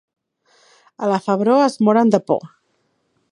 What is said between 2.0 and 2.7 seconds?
de por.